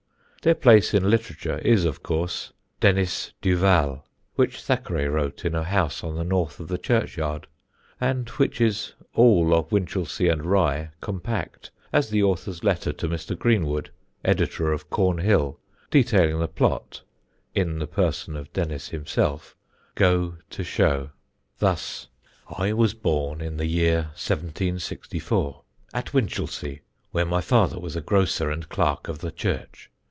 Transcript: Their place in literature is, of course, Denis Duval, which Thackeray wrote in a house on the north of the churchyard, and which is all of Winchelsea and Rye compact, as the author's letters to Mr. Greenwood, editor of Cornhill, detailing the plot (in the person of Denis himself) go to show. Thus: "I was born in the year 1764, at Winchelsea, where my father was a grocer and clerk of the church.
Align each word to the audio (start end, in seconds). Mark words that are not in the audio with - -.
Their 0.43 0.55
place 0.55 0.95
in 0.95 1.07
literature 1.07 1.59
is, 1.59 1.85
of 1.85 2.01
course, 2.01 2.51
Denis 2.79 3.33
Duval, 3.43 4.03
which 4.33 4.59
Thackeray 4.63 5.07
wrote 5.07 5.45
in 5.45 5.53
a 5.53 5.63
house 5.63 6.03
on 6.03 6.15
the 6.15 6.23
north 6.23 6.59
of 6.59 6.67
the 6.67 6.79
churchyard, 6.79 7.45
and 7.99 8.27
which 8.27 8.59
is 8.59 8.93
all 9.13 9.53
of 9.53 9.71
Winchelsea 9.71 10.29
and 10.29 10.43
Rye 10.43 10.89
compact, 10.99 11.69
as 11.93 12.09
the 12.09 12.23
author's 12.23 12.63
letters 12.63 12.95
to 12.95 13.07
Mr. 13.07 13.37
Greenwood, 13.37 13.91
editor 14.25 14.71
of 14.71 14.89
Cornhill, 14.89 15.59
detailing 15.91 16.39
the 16.39 16.47
plot 16.47 17.03
(in 17.53 17.77
the 17.77 17.85
person 17.85 18.35
of 18.35 18.51
Denis 18.51 18.87
himself) 18.89 19.55
go 19.93 20.37
to 20.49 20.63
show. 20.63 21.11
Thus: 21.59 22.07
"I 22.49 22.73
was 22.73 22.95
born 22.95 23.41
in 23.41 23.57
the 23.57 23.67
year 23.67 24.09
1764, 24.19 25.61
at 25.93 26.15
Winchelsea, 26.15 26.81
where 27.11 27.25
my 27.27 27.41
father 27.41 27.79
was 27.79 27.95
a 27.95 28.01
grocer 28.01 28.49
and 28.49 28.67
clerk 28.69 29.07
of 29.07 29.19
the 29.19 29.29
church. 29.31 29.89